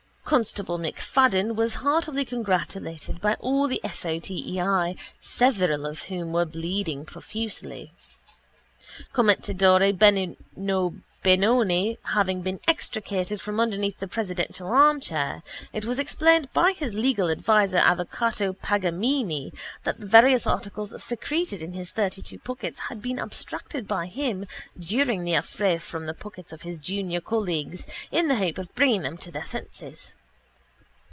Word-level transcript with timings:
Constable 0.23 0.77
MacFadden 0.77 1.55
was 1.57 1.73
heartily 1.83 2.23
congratulated 2.23 3.19
by 3.19 3.33
all 3.41 3.67
the 3.67 3.81
F. 3.83 4.05
O. 4.05 4.17
T. 4.17 4.53
E. 4.53 4.61
I., 4.61 4.95
several 5.19 5.85
of 5.85 6.03
whom 6.03 6.31
were 6.31 6.45
bleeding 6.45 7.03
profusely. 7.03 7.91
Commendatore 9.11 9.91
Beninobenone 9.91 11.97
having 12.03 12.41
been 12.43 12.61
extricated 12.65 13.41
from 13.41 13.59
underneath 13.59 13.99
the 13.99 14.07
presidential 14.07 14.69
armchair, 14.69 15.43
it 15.73 15.83
was 15.83 15.99
explained 15.99 16.47
by 16.53 16.71
his 16.71 16.93
legal 16.93 17.29
adviser 17.29 17.79
Avvocato 17.79 18.53
Pagamimi 18.55 19.51
that 19.83 19.99
the 19.99 20.05
various 20.05 20.47
articles 20.47 20.95
secreted 21.03 21.61
in 21.61 21.73
his 21.73 21.91
thirtytwo 21.91 22.41
pockets 22.41 22.79
had 22.87 23.01
been 23.01 23.19
abstracted 23.19 23.85
by 23.85 24.05
him 24.05 24.47
during 24.79 25.25
the 25.25 25.33
affray 25.35 25.77
from 25.77 26.05
the 26.05 26.13
pockets 26.13 26.53
of 26.53 26.61
his 26.61 26.79
junior 26.79 27.19
colleagues 27.19 27.85
in 28.11 28.29
the 28.29 28.37
hope 28.37 28.57
of 28.57 28.73
bringing 28.75 29.01
them 29.01 29.17
to 29.17 29.29
their 29.29 29.45
senses. 29.45 30.13